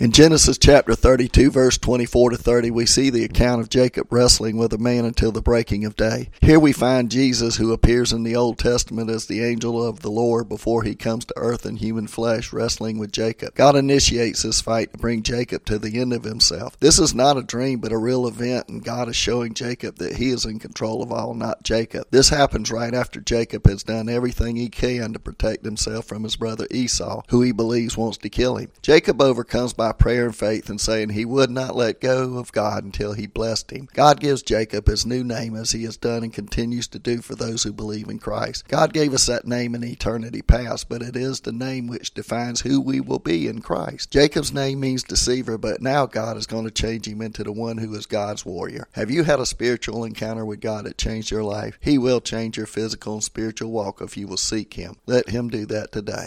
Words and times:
In 0.00 0.12
Genesis 0.12 0.58
chapter 0.58 0.94
32, 0.94 1.50
verse 1.50 1.76
24 1.76 2.30
to 2.30 2.36
30, 2.36 2.70
we 2.70 2.86
see 2.86 3.10
the 3.10 3.24
account 3.24 3.60
of 3.60 3.68
Jacob 3.68 4.12
wrestling 4.12 4.56
with 4.56 4.72
a 4.72 4.78
man 4.78 5.04
until 5.04 5.32
the 5.32 5.42
breaking 5.42 5.84
of 5.84 5.96
day. 5.96 6.30
Here 6.40 6.60
we 6.60 6.72
find 6.72 7.10
Jesus, 7.10 7.56
who 7.56 7.72
appears 7.72 8.12
in 8.12 8.22
the 8.22 8.36
Old 8.36 8.60
Testament 8.60 9.10
as 9.10 9.26
the 9.26 9.42
angel 9.42 9.84
of 9.84 9.98
the 9.98 10.10
Lord 10.12 10.48
before 10.48 10.84
he 10.84 10.94
comes 10.94 11.24
to 11.24 11.34
earth 11.36 11.66
in 11.66 11.78
human 11.78 12.06
flesh, 12.06 12.52
wrestling 12.52 12.98
with 12.98 13.10
Jacob. 13.10 13.56
God 13.56 13.74
initiates 13.74 14.44
this 14.44 14.60
fight 14.60 14.92
to 14.92 14.98
bring 14.98 15.24
Jacob 15.24 15.64
to 15.64 15.80
the 15.80 15.98
end 15.98 16.12
of 16.12 16.22
himself. 16.22 16.78
This 16.78 17.00
is 17.00 17.12
not 17.12 17.36
a 17.36 17.42
dream, 17.42 17.80
but 17.80 17.90
a 17.90 17.98
real 17.98 18.28
event, 18.28 18.68
and 18.68 18.84
God 18.84 19.08
is 19.08 19.16
showing 19.16 19.52
Jacob 19.52 19.96
that 19.96 20.14
he 20.14 20.28
is 20.28 20.44
in 20.44 20.60
control 20.60 21.02
of 21.02 21.10
all, 21.10 21.34
not 21.34 21.64
Jacob. 21.64 22.06
This 22.12 22.28
happens 22.28 22.70
right 22.70 22.94
after 22.94 23.20
Jacob 23.20 23.66
has 23.66 23.82
done 23.82 24.08
everything 24.08 24.54
he 24.54 24.68
can 24.68 25.12
to 25.12 25.18
protect 25.18 25.64
himself 25.64 26.04
from 26.04 26.22
his 26.22 26.36
brother 26.36 26.68
Esau, 26.70 27.22
who 27.30 27.42
he 27.42 27.50
believes 27.50 27.96
wants 27.96 28.18
to 28.18 28.30
kill 28.30 28.58
him. 28.58 28.70
Jacob 28.80 29.20
overcomes 29.20 29.72
by 29.72 29.87
by 29.88 29.92
prayer 29.92 30.26
and 30.26 30.36
faith 30.36 30.68
and 30.68 30.80
saying 30.80 31.08
he 31.10 31.24
would 31.24 31.50
not 31.50 31.74
let 31.74 32.00
go 32.00 32.36
of 32.36 32.52
God 32.52 32.84
until 32.84 33.14
he 33.14 33.26
blessed 33.26 33.70
him. 33.70 33.88
God 33.94 34.20
gives 34.20 34.42
Jacob 34.42 34.86
his 34.86 35.06
new 35.06 35.24
name 35.24 35.56
as 35.56 35.72
he 35.72 35.84
has 35.84 35.96
done 35.96 36.22
and 36.22 36.32
continues 36.32 36.86
to 36.88 36.98
do 36.98 37.22
for 37.22 37.34
those 37.34 37.62
who 37.62 37.72
believe 37.72 38.08
in 38.08 38.18
Christ. 38.18 38.68
God 38.68 38.92
gave 38.92 39.14
us 39.14 39.24
that 39.26 39.46
name 39.46 39.74
in 39.74 39.82
eternity 39.82 40.42
past, 40.42 40.90
but 40.90 41.00
it 41.00 41.16
is 41.16 41.40
the 41.40 41.52
name 41.52 41.86
which 41.86 42.12
defines 42.12 42.60
who 42.60 42.80
we 42.80 43.00
will 43.00 43.18
be 43.18 43.48
in 43.48 43.62
Christ. 43.62 44.10
Jacob's 44.10 44.52
name 44.52 44.80
means 44.80 45.02
deceiver, 45.02 45.56
but 45.56 45.80
now 45.80 46.04
God 46.04 46.36
is 46.36 46.46
going 46.46 46.64
to 46.64 46.70
change 46.70 47.08
him 47.08 47.22
into 47.22 47.42
the 47.42 47.52
one 47.52 47.78
who 47.78 47.94
is 47.94 48.04
God's 48.04 48.44
warrior. 48.44 48.88
Have 48.92 49.10
you 49.10 49.24
had 49.24 49.40
a 49.40 49.46
spiritual 49.46 50.04
encounter 50.04 50.44
with 50.44 50.60
God 50.60 50.84
that 50.84 50.98
changed 50.98 51.30
your 51.30 51.44
life? 51.44 51.78
He 51.80 51.96
will 51.96 52.20
change 52.20 52.58
your 52.58 52.66
physical 52.66 53.14
and 53.14 53.24
spiritual 53.24 53.70
walk 53.70 54.02
if 54.02 54.18
you 54.18 54.26
will 54.26 54.36
seek 54.36 54.74
him. 54.74 54.96
Let 55.06 55.30
him 55.30 55.48
do 55.48 55.64
that 55.66 55.92
today. 55.92 56.26